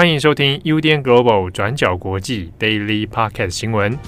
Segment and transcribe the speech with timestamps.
[0.00, 3.98] 欢迎收听 UDN Global 转角国际 Daily Podcast 新闻。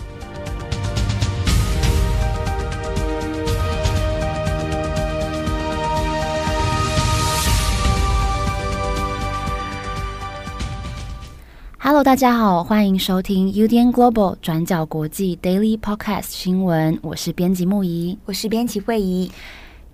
[11.76, 16.98] Hello，大家好，欢迎收听 UDN Global 转角国际 Daily Podcast 新闻。
[17.02, 19.30] 我是编辑木仪，我是编辑慧仪。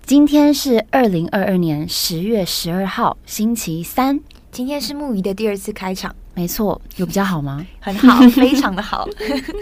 [0.03, 4.21] 今天是二零二二年十月十二号，星期三。
[4.51, 7.65] 今天是木鱼的第二次开场，没错，有比较好吗？
[7.79, 9.07] 很好，非常的好。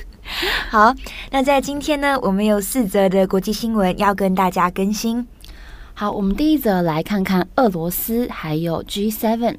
[0.71, 0.95] 好，
[1.29, 5.27] 那在今天呢，我们有四则的国际新闻要跟大家更新。
[5.93, 9.57] 好，我们第一则来看看俄罗斯还有 G7。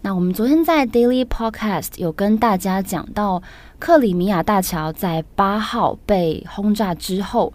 [0.00, 3.42] 那我们昨天在 Daily Podcast 有跟大家讲到，
[3.78, 7.52] 克里米亚大桥在八号被轰炸之后。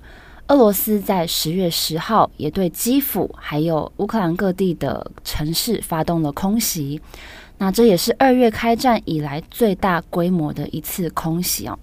[0.52, 7.00] 俄罗斯在十月十号也对基辅还有乌克兰各地的城市发动了空袭，
[7.58, 11.80] 那这也是二月开战以来最大规模的一次空袭哦。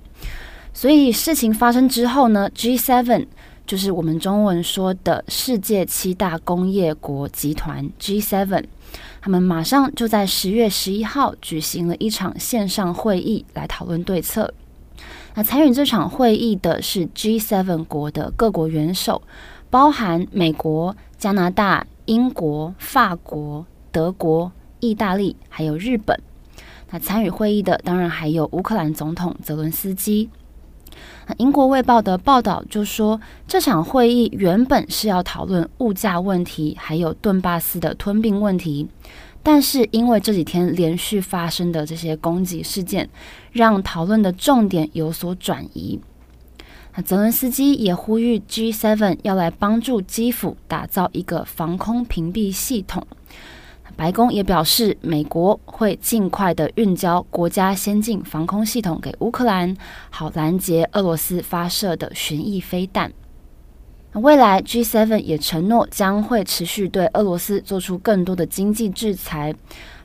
[0.74, 3.26] 所以事情发生之后呢，G7
[3.66, 8.64] 就是我们中文说的世界七大工业国集团 G7，
[9.22, 14.52] 他们马上就在十月十一号举行了一场线上会议来讨论对策。
[15.34, 19.22] 那参与这场会议的是 G7 国的各国元首，
[19.70, 26.18] 包含美国、加拿大、英国、法国、德国、意大利，还有日本。
[26.90, 30.30] 那参与会议的当然还有乌克兰总统泽伦斯基。
[31.26, 38.88] 那英国卫报的报道就说，这场会议原本是要讨论物价问题，还有顿巴斯的吞并问题。
[39.42, 43.08] 但是因为这几天连续发生的这些攻击事件，
[43.52, 45.98] 让讨论的重点有所转移。
[46.94, 53.06] 那泽伦斯基也呼吁 G7 要来帮助基辅打造一个防空屏蔽系统。
[53.96, 59.76] 白宫也表示，美国会尽快的运交国家先进防空系统给乌克兰，
[60.10, 63.12] 好拦截俄罗斯发射的巡弋飞弹。
[64.14, 69.54] 未来，G7 也承诺将会持续对俄罗斯做出更多的经济制裁，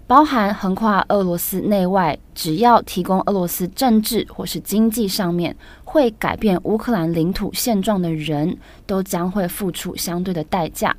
[0.05, 8.55] 包含横跨俄罗斯内外，只要提供俄罗斯政治或是经济上面会改变乌克兰领土现状的人，
[8.85, 10.95] 都将会付出相对的代价。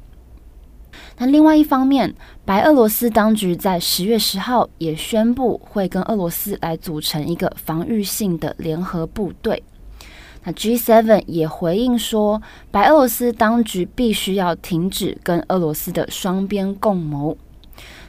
[1.19, 2.13] 那另外一方面，
[2.45, 9.63] 白俄罗斯当局在十月十号也宣布会跟俄罗斯来组成一个防御性的联合部队。
[10.45, 12.41] 那 G7 也回应说，
[12.71, 17.37] 白俄罗斯当局必须要停止跟俄罗斯的双边共谋。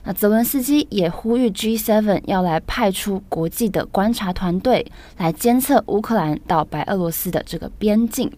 [0.04, 4.86] 那泽伦斯基也呼吁 G7 要来派出国际的观察团队
[5.18, 8.32] 来监测乌克兰到白俄罗斯的这个边境。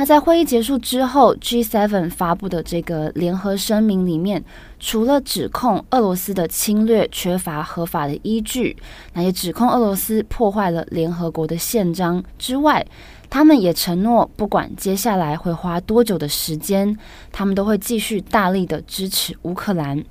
[0.00, 4.42] 那在会议结束之后，G7 发布的这个联合声明里面，
[4.78, 8.74] 除了指控俄罗斯的侵略缺乏合法的依据，
[9.12, 12.82] 那也指控俄罗斯破坏了联合国的宪章之外，
[13.28, 16.96] 他们也承诺，不管接下来会花多久的时间，
[17.30, 20.02] 他们都会继续大力的支持乌克兰，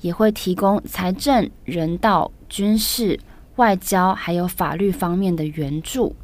[0.00, 3.20] 也会提供财政、人道、军事、
[3.56, 6.16] 外交还有法律方面的援助。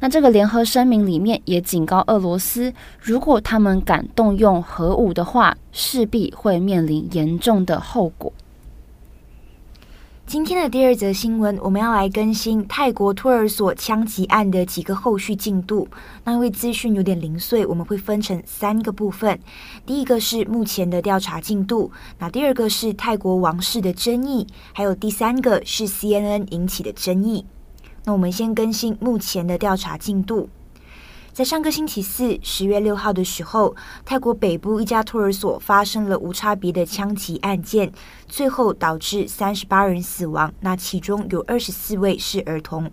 [0.00, 8.32] 那这个联合声明里面也警告俄罗斯，如果他们敢动用核武的话，势必会面临严重的后果。
[10.26, 15.86] 今天的第二则新闻，我们要来更新泰国托儿所枪击案的几个后续进度。
[16.24, 19.38] 那因为资讯有点零碎，我们会分成三个部分。
[19.84, 27.44] 第一个是目前的调查进度，那第二个是泰国王室的争议，还有第三个是 CNN 引起的争议。
[28.04, 30.48] 那我们先更新目前的调查进度。
[31.32, 37.92] 在上个星期四，十月六号的时候，泰国北部一家托儿所发生了无差别的枪击案件，
[38.28, 42.88] 最后导致三十八人死亡，那其中有二十四位是儿童。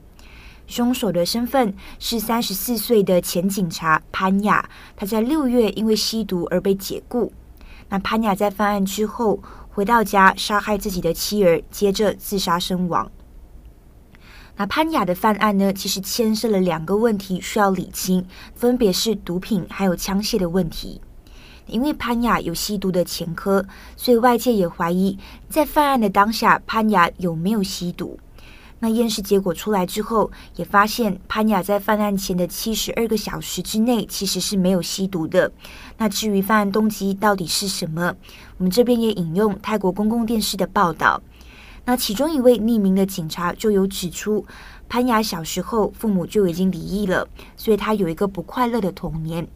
[0.66, 7.32] 凶手的身份是三十四岁的前警察潘雅，他在六月因为吸毒而被解雇。
[7.90, 9.38] 那潘雅在犯案之后
[9.70, 13.12] 回到家杀害自己的妻儿，接着自杀身亡。
[14.62, 18.24] 那潘雅的犯案呢，其实牵涉了两个问题需要理清，
[18.54, 21.02] 分别是毒品还有枪械的问题。
[21.66, 23.66] 因为潘雅有吸毒的前科，
[23.98, 25.18] 所以外界也怀疑
[25.50, 28.20] 在犯案的当下，潘雅有没有吸毒。
[28.78, 35.52] 那验尸结果出来之后，也发现潘雅在犯案前的七十二个小时之内其实是没有吸毒的。
[35.98, 38.14] 那至于犯案动机到底是什么，
[38.60, 41.20] 我们这边也引用泰国公共电视的报道。
[41.86, 44.46] 那其中一位匿名的警察就有指出，
[44.88, 49.48] 潘雅小时候父母就已经离异了，所以他有一个不快乐的童年。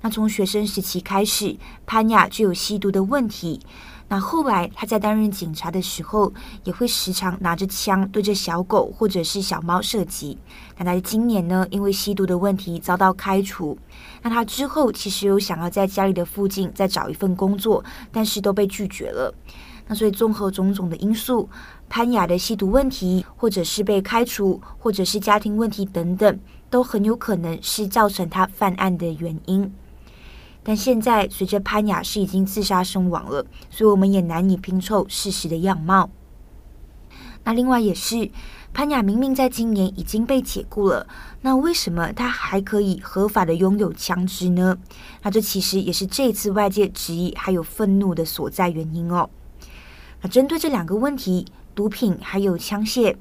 [0.00, 1.56] 那从学生时期开始，
[1.86, 3.60] 潘雅就有吸毒的问题。
[4.08, 6.32] 那后来他在担任警察的时候，
[6.62, 10.38] 也会时常拿着枪对着小狗或者是小猫射击。
[10.76, 13.76] 那他今年呢，因为吸毒的问题遭到开除。
[14.22, 19.34] 那他之后其实有想要在家里的附近再找一份工作，但是都被拒绝了。
[19.88, 21.48] 那所以综合种种的因素，
[21.88, 29.72] 潘雅的吸毒问题，或者是被开除，或者是家庭问题等等，都很有可能是造成他犯案的原因。
[30.64, 36.10] 但现在随着潘雅是已经自杀身亡了，所以我们也难以拼凑事实的样貌。
[37.44, 38.28] 那另外也是，
[38.74, 41.06] 潘雅明明在今年已经被解雇了，
[41.42, 44.76] 那为什么他还可以合法的拥有枪支呢？
[45.22, 49.30] 那这其实也是这次外界质疑还有愤怒的所在原因哦。
[50.22, 53.14] 那针对这两个问题，毒品还有枪械。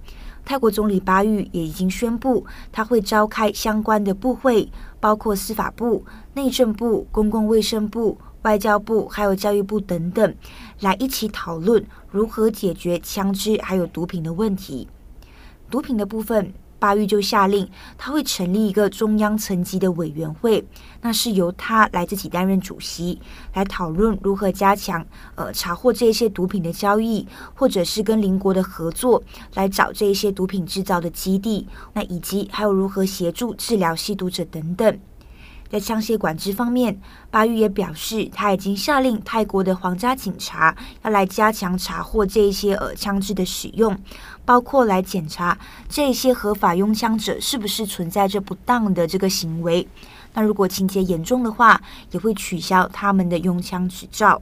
[0.44, 4.70] 泰国总理巴育也已经宣布，他会召开相关的部会，
[5.00, 10.36] 包括司法部、内政部、公共卫生部、外交部，还有教育部等等，
[10.82, 14.88] 来一起讨论如何解决枪支还有毒品的问题。
[15.70, 16.54] 毒品的部分。
[16.86, 17.68] 巴育就下令，
[17.98, 20.64] 他会成立一个中央层级的委员会，
[21.02, 23.20] 那是由他来自己担任主席，
[23.56, 25.04] 来讨论如何加强
[25.34, 29.24] 呃查获这些毒品的交易，或者是跟邻国的合作，
[29.56, 35.00] 来找这些毒品制造的基地，那以及还有如何协助治疗吸毒者等等。
[35.70, 43.98] 在枪械管制方面，巴育也表示，他已经下令泰国的皇家警察要来加强查获这一些呃枪支的使用，
[44.46, 45.58] 包括来检查
[45.90, 49.86] 这些合法拥枪者是不是存在着不当的这个行为。
[50.34, 51.82] 那如果情节严重的话，
[52.12, 54.42] 也会取消他们的拥枪执照。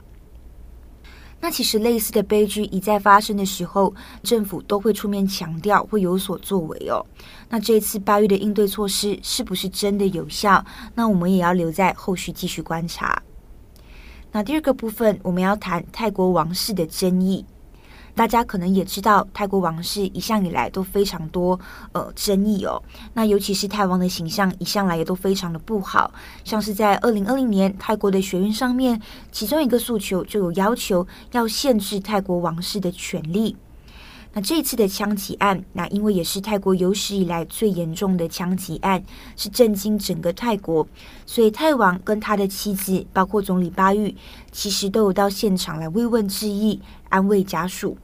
[1.43, 3.93] 那其实类似的悲剧一再发生的时候，
[4.23, 7.05] 政府都会出面强调会有所作为哦。
[7.49, 10.63] 那这一次八月的应对措施是不是真的有效？
[10.95, 13.21] 那我们也要留在后续继续观察。
[14.31, 17.45] 那第二个部分，我们要谈泰国王室的争议。
[18.15, 21.59] 大家可能也知道，泰国王室一向以来都非常多
[21.93, 22.81] 呃争议哦。
[23.13, 26.13] 那尤其是泰王的形象一向来也都非常的不好，
[26.43, 29.01] 像是在二零二零年泰国的学运上面，
[29.31, 33.55] 其中一个诉求就有要求要限制泰国王室的权利。
[34.35, 39.03] 那这次的枪击案，那因为也是泰国有史以来最严重的枪击案，
[39.35, 40.87] 是震惊整个泰国，
[41.25, 44.15] 所以泰王跟他的妻子，包括总理巴育，
[44.51, 47.95] 其实都有到现场来慰问致意，安慰家属。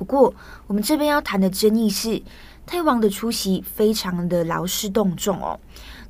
[0.00, 0.32] 不过，
[0.66, 2.22] 我们这边要谈的争议是，
[2.64, 5.60] 泰王的出席非常的劳师动众哦。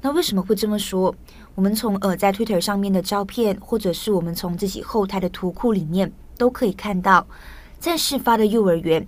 [0.01, 1.13] 那为什么会这么说？
[1.57, 7.27] 我们从呃在推特上面的照片，或者是我们从自己后台的图库里面，都可以看到，
[7.81, 9.05] 在事发的幼儿园，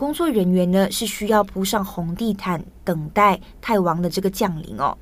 [0.00, 4.96] 工作人员呢是需要铺上红地毯，等待泰王的这个降临哦。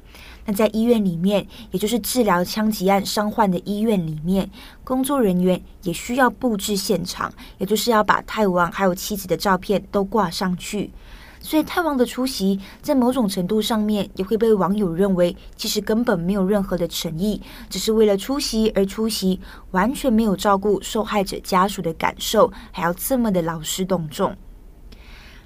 [0.44, 4.50] 那在医院里面，也就是治疗枪击案伤患的医院里面，
[4.82, 10.90] 工作人员也需要布置现场，也就是要把泰王还有妻子的照片都挂上去。
[11.38, 17.40] 所以泰王的出席，在某种程度上面，也会被网友认为，其实根本没有任何的诚意，
[17.70, 19.38] 只是为了出席而出席，
[19.70, 24.36] 完全没有照顾受害者家属的感受，还要这么的劳师动众。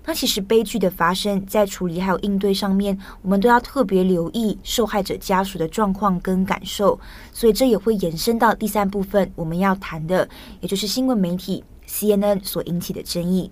[0.04, 6.98] 那其实悲剧的发生，在处理还有应对上面，我们都要特别留意受害者家属的状况跟感受，
[7.32, 10.28] 所以这也会延伸到第三部分我们要谈的，
[10.60, 13.50] 也就是新闻媒体 CNN 所引起的争议。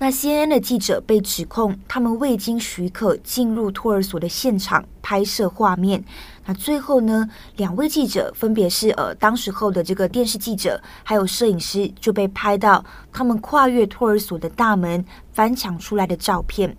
[0.00, 6.04] 那 CNN 的记者被指控，他们未经许可进入托儿所的现场拍摄画面。
[6.46, 16.76] 那最后呢，两位记者分别是呃，当时候的这个电视记者，还有摄影师，就被拍到他们跨越托儿所的大门翻墙出来的照片。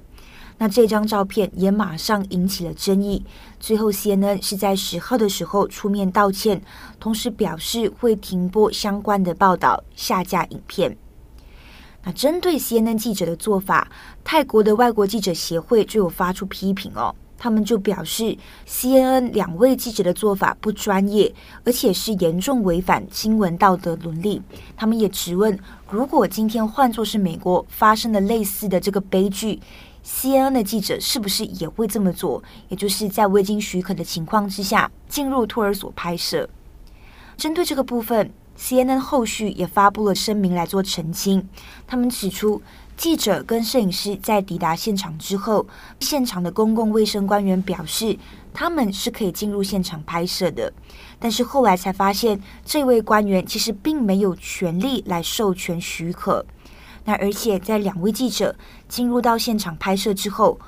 [0.58, 3.26] 那这张照片也马上引起了争议。
[3.60, 6.62] 最后 CNN 是在十号的时候出面道歉，
[7.02, 10.96] 同时表示会停播相关的报道，下架影片。
[12.04, 13.90] 那针对 CNN 记者的做法，
[14.24, 17.14] 泰国的外国记者协会就有发出批评哦。
[17.38, 18.38] 他们就表示
[18.68, 24.42] ，CNN 两位记者的做法不专业，而且是严重违反新闻道德伦理。
[24.76, 25.58] 他们也质问，
[25.90, 29.60] 如果今天换作是美国发生了类似的这个悲剧
[30.06, 32.44] ，CNN 的记者是不是也会这么做？
[32.68, 36.50] 也就是在未经许可的情况之下进入托儿所拍摄。
[37.38, 38.32] 针对这个部分。
[38.60, 41.48] CNN 后续也发布了声明来做澄清，
[41.88, 42.62] 他们指出，
[42.98, 45.66] 记者跟摄影师在抵达现场之后，
[46.02, 48.20] 现场的公共卫生官员表示
[48.54, 50.74] 他们是可以进入现场拍摄的，
[51.18, 56.46] 但是后来才发现，这位官员其实并没有权利来授权许可。
[57.06, 58.54] 那而且在两位记者
[58.90, 60.60] 进入到现场拍摄之后，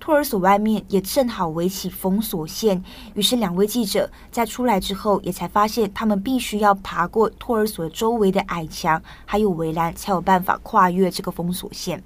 [0.00, 12.02] 托儿所外面也正好围起封锁线，于是两位记者在出来之后，也才发现他们必须要爬过托儿所周围的矮墙，还有围栏，才有办法跨越这个封锁线。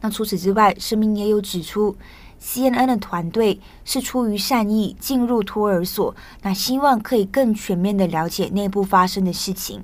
[0.00, 1.96] 那除此之外，声明也有指出
[2.40, 9.82] ，CNN 的团队是出于善意进入托儿所，那希望可以更全面的了解内部发生的事情。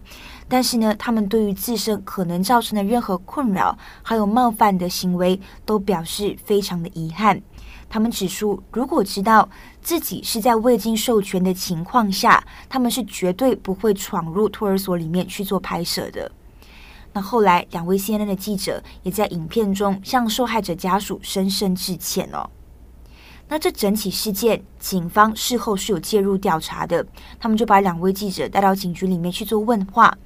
[0.51, 7.41] 但是呢，他们对于自身可能造成的任何困扰，还有冒犯的行为，都表示非常的遗憾。
[7.89, 9.49] 他们指出，如果知道
[9.81, 16.31] 自己是在未经授权的情况下，他们是绝对不会闯入托儿所里面去做拍摄的。
[17.13, 22.51] 那后来，两位 CNN 的记者也在影片中向受害者家属深深致歉哦。
[23.51, 27.05] 那这整起事件，警方事后是有介入调查的，
[27.41, 30.17] 他们就把两位记者带到警局里面去做问话。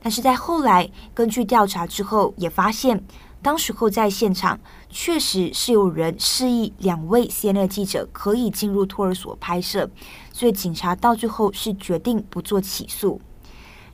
[0.00, 3.04] 但是在后来，根据调查之后，也发现
[3.42, 4.58] 当时候在现场
[4.88, 9.90] 确实是有人示意两位 CNN 记者可以进入托儿所拍摄，
[10.32, 13.20] 所以警察到最后是决定不做起诉。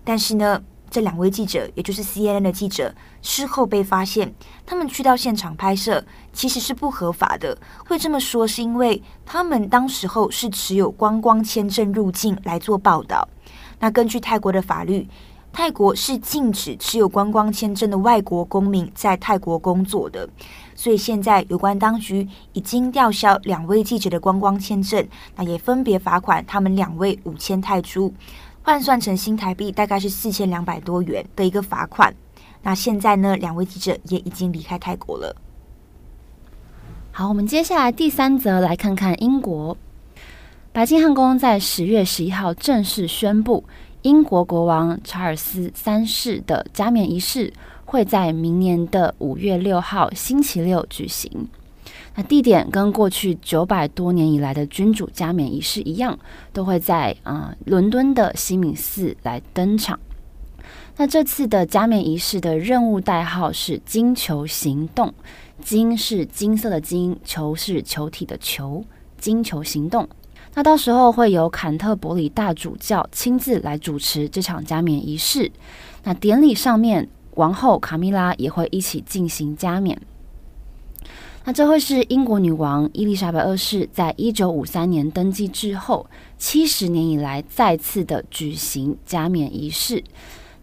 [0.05, 0.63] 但是呢，
[0.97, 4.33] 这两位记者，也就是 CNN 的记者，事后被发现，
[4.65, 7.55] 他们去到现场拍摄其实是不合法的。
[7.87, 13.29] 会这么说，是因为他们当时候是持有观光签证入境来做报道。
[13.79, 15.07] 那根据泰国的法律，
[15.53, 20.27] 泰国是禁止持有观光签证的外国公民在泰国工作的。
[20.75, 28.15] 所以现在有关当局已经吊销两位记者的观光签证，那也分别罚款他们两位五千泰铢。
[28.67, 32.13] 换算成新台币大概是四千两百多元的一个罚款。
[32.65, 35.37] 那现在呢，两位记者也已经离开泰国了。
[37.13, 39.77] 好，我们接下来第三则来看看英国。
[40.73, 43.63] 白金汉宫在十月十一号正式宣布，
[44.03, 47.53] 英国国王查尔斯三世的加冕仪式
[47.85, 51.49] 会在明年的五月六号星期六举行。
[52.17, 56.19] 那地点跟过去九百多年以来的君主加冕仪式一样，
[56.53, 60.01] 都会在啊、伦敦的西敏寺来登场。
[60.97, 65.13] 那这次的加冕仪式的任务代号是“金球行动”，
[65.63, 68.83] 金是金色的金，球是球体的球，
[69.19, 70.09] 金球行动。
[70.55, 75.53] 那到时候会由坎特伯里大主教亲自来主持这场加冕仪式。
[76.03, 80.01] 那典礼上面，王后卡米拉也会一起进行加冕。
[81.49, 86.05] 那这会是英国女王伊丽莎白二世在一九五三年登基之后
[86.37, 90.03] 七十年以来再次的举行加冕仪式。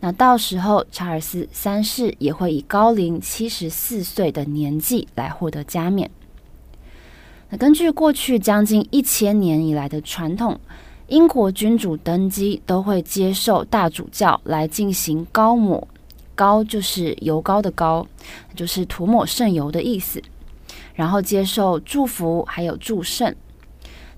[0.01, 6.11] 那到时候查尔斯三世也会以高龄七十四岁的年纪来获得加冕。
[7.49, 10.59] 那根据过去将近一千年以来的传统，
[11.07, 15.87] 英国君主登基都会接受大主教来进行膏抹，
[16.35, 18.05] 膏就是油膏的膏，
[18.53, 20.21] 就是涂抹圣油的意思。
[20.93, 23.35] 然后接受祝福，还有祝圣。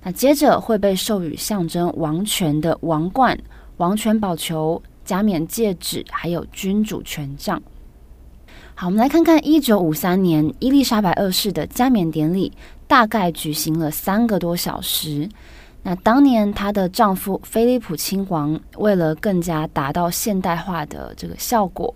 [0.03, 3.37] 那接着会被授予象征王权的王冠、
[3.77, 7.61] 王权宝球、加冕戒指，还有君主权杖。
[8.75, 12.51] 好，我们来看看一九五三年伊丽莎白二世的加冕典礼，
[12.87, 15.29] 大概举行了三个多小时。
[15.81, 21.95] 那当年她的丈夫菲利普亲王为了更加达到现代化的这个效果。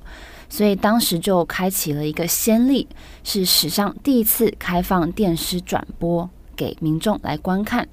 [0.50, 2.88] 所以当时就开启了一个先例，
[3.24, 7.88] 是史上第一次开放电视转播给民众来观看。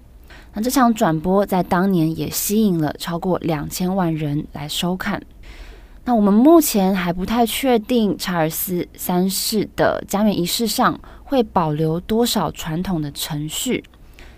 [0.54, 5.22] 那这场转播在当年也吸引了超过两千万人来收看。
[6.06, 13.84] 那我们目前还不太确定查尔斯三世的加冕仪式上会保留多少传统的程序，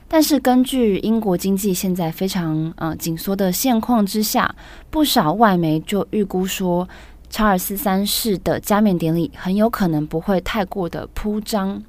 [0.09, 4.53] 但是根据英国经济现在非常呃紧缩的现况之下，
[4.91, 6.89] 不少外媒就预估说。
[7.31, 11.83] 查尔斯三世的加冕典礼很有可能不会太过的铺张，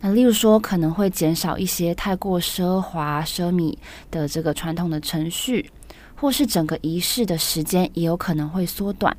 [0.00, 3.76] 那例如说可能会减少一些太过奢华奢靡
[4.10, 5.70] 的这个传统的程序，
[6.16, 9.14] 或是整个仪式的时间也有可能会缩短。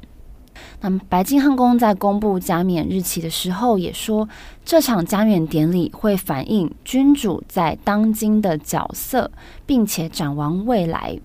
[0.82, 4.28] 那么白金汉宫在公布加冕日期的时候也说，
[4.66, 9.32] 这场加冕典礼会反映君主在当今的角色，
[9.66, 11.18] 并且展望未来。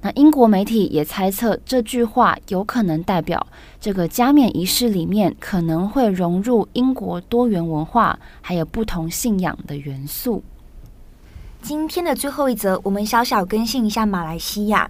[0.00, 3.44] 那英国媒体也猜测，这句话有可能代表
[3.80, 10.42] 这个加冕仪式里面可能会融入英国多元文化，还有不同信仰的元素。
[11.60, 14.88] 今天的最后一则，我们小小更新一下马来西亚。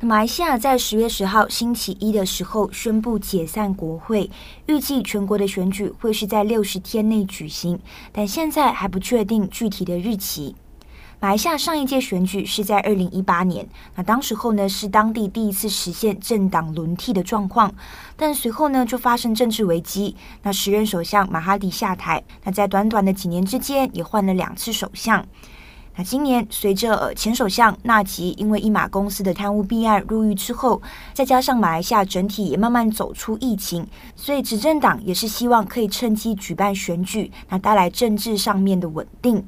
[0.00, 4.30] 那马来西亚在十月十号星期一的时候宣布解散国会，
[4.66, 7.78] 预计全国的选举会是在六十天内举行，
[8.12, 10.56] 但现在还不确定具体的日期。
[11.18, 17.74] 马来西亚上一届选举是在二零一八年，那当时候呢是当地第一次实现政党轮替的状况，
[18.16, 25.26] 但随后呢就发生政治危机，那时任首相马哈迪下台，那在短短的几年之间也换了两次首相。
[25.96, 30.82] 那今年随着前首相纳吉因为一马公司的贪污弊案入狱之后，
[31.14, 39.42] 再加上马来西亚整体也慢慢走出疫情，所以执政党也是希望可以趁机举办选举，那带来政治上面的稳定。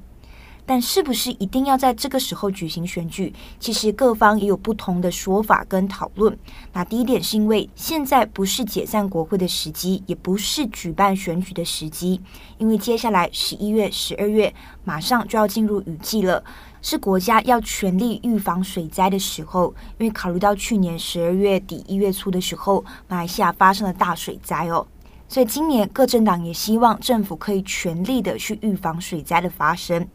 [0.68, 3.32] 但是不是一定要在这个时候举行选举？
[3.58, 6.38] 其实各方也有不同的说法跟讨论。
[6.74, 12.20] 那第一点是因为现在不是解散国会的时机，也不是举办选举的时机，
[12.58, 14.52] 因为接下来十一月、十二月
[14.84, 16.44] 马上就要进入雨季了，
[16.82, 19.74] 是国家要全力预防水灾的时候。
[19.96, 24.86] 因为考虑到去年十二月底、一月初的时候，马来西亚发生了大水灾哦，
[25.28, 30.06] 所以今年各政党也希望政府可以全力的去预防水灾的发生。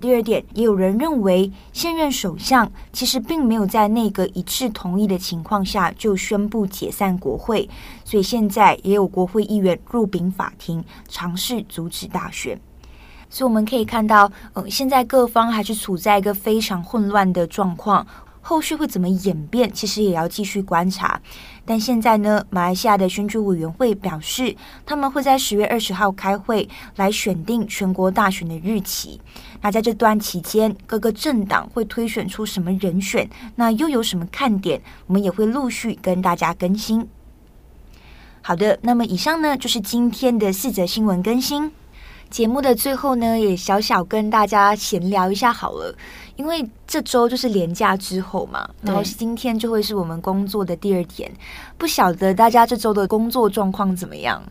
[0.00, 7.68] 第二点，也有人认为现任首相其实并没有在内阁一致同意的情况下就宣布解散国会，
[8.04, 12.58] 所以现在也有国会议员入禀法庭尝试阻止大选。
[13.28, 18.06] 所以我们可以看到，嗯，现在各方还是处在一个非常混乱的状况。
[18.42, 21.20] 后续会怎么演变，其实也要继续观察。
[21.70, 29.20] 但现在呢，马来西亚的选举委员会表示，他们会在十月二十号开会来选定全国大选的日期。
[29.60, 37.08] 那在这段期间，各个政党会推选出什么人选，那又有什么看点，我们也会陆续跟大家更新。
[38.42, 41.70] 好的，那么以上呢就是今天的四则新闻更新。
[42.30, 45.96] 节目的最后呢，也小小跟大家闲聊一下好了，
[46.40, 51.30] 因为这周就是连假之后嘛，然后今天就会是我们工作的第二天，
[51.76, 54.42] 不晓得大家这周的工作状况怎么样？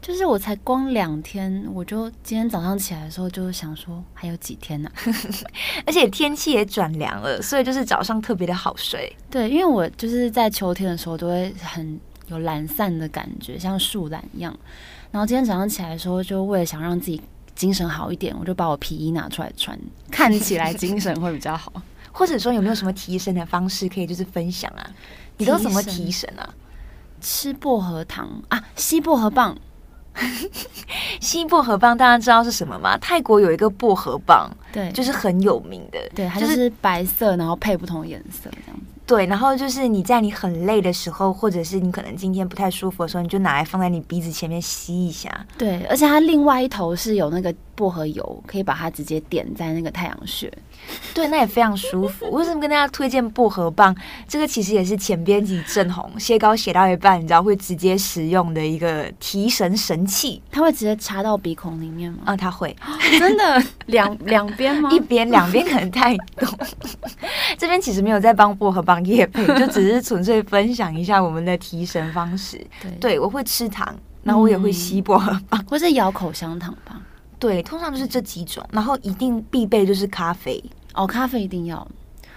[0.00, 5.12] 就是我才光两天，我就今天早上起来的时候就想说还有几天呢、啊，
[5.84, 9.14] 而且天气也转凉了，所以就是早上特别的好睡。
[9.30, 14.56] 对，因为我就是在秋天的时候都会很有懒散的感觉，像树懒一样。
[15.10, 17.20] 然后今天早上起来的时候，就为了想让自己
[17.56, 19.76] 精神好一点，我就把我皮衣拿出来穿，
[20.10, 21.72] 看起来精神会比较好。
[22.12, 24.88] 或者说有没有什么提神的方式可以就是分享啊？
[25.38, 26.48] 你都怎么提神啊？
[27.20, 29.56] 吃薄荷糖啊， 吸薄荷棒。
[31.20, 32.96] 吸薄荷棒，大家知道是什么吗？
[32.96, 38.95] 泰国有一个薄荷棒，对，就是很有名的，对，它就是白色，然后配不同颜色这样子。
[39.06, 45.46] 对，然后就是你在你很累的时候，或者是你可能今天不太舒服的时候，你就拿来放在你鼻子前面吸一下。
[45.56, 50.52] 对，而且它另外一头是有那个薄荷油，可以把它直接点在那个太阳穴。
[51.14, 52.30] 对，那也非常舒服。
[52.30, 53.94] 为什么跟大家推荐薄荷棒？
[54.26, 60.42] 这个其实也是前编辑正红写稿写到一半，你知道会直接使用的一个提神神器。
[60.50, 62.18] 它会直接插到鼻孔里面吗？
[62.24, 62.74] 啊，它会，
[63.18, 64.90] 真的 两两边吗？
[64.90, 66.48] 一边两边可能太多。
[67.58, 72.64] 这边其实没有在帮薄荷棒业配，就只是纯粹分享一下我们的提神方式。
[72.80, 77.00] 对，对我会吃糖，然后我也会吸薄荷棒，或是咬口香糖吧。
[77.38, 80.62] 对，通常就是这几种，然后一定必备就是咖啡
[80.94, 81.86] 哦，咖啡一定要。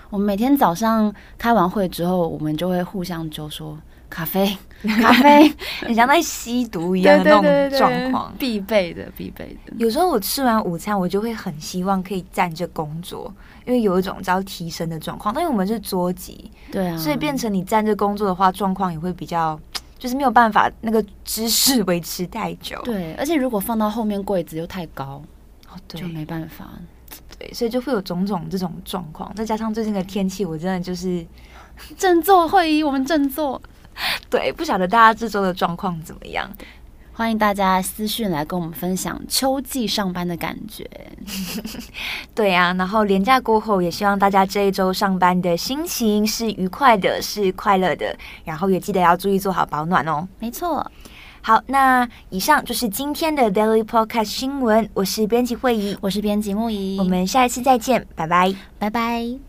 [0.09, 3.77] 我们每天早上开完会之后，我们就会互相就说
[4.09, 4.57] 咖啡，
[4.99, 5.47] 咖啡，
[5.81, 9.73] 很像在吸毒一样的那种状况，必备的，必备的。
[9.77, 13.31] 有时候我吃完午餐，我就会很希望可以站着工作，
[13.65, 15.33] 因为有一种叫提升的状况。
[15.33, 19.59] 但因为我们是桌级，对啊，所以变成你站着工作的话，状况也会比较。
[19.99, 25.21] 就是没有办法那个姿势维持太久，对，而且如果放到后面柜子又太高，
[25.67, 26.69] 哦，对，就没办法，
[27.37, 29.31] 对，所以就会有种种这种状况。
[29.35, 31.25] 再加上最近的天气，我真的就是
[31.97, 33.61] 振作会议，我们振作，
[34.31, 36.49] 对，不晓得大家这周的状况怎么样。
[37.19, 40.89] 欢迎大家私讯来跟我们分享秋季上班的感觉。
[42.33, 48.15] 对啊，然后连假过后，也希望大家这一周上班的心情是愉快的，是快乐的。
[48.45, 50.25] 然后也记得要注意做好保暖哦。
[50.39, 50.89] 没错。
[51.41, 54.89] 好，那以上就是今天的 Daily Podcast 新闻。
[54.93, 59.48] 我是编辑慧仪，我是编辑木仪，我们下一次再见，拜拜，拜拜。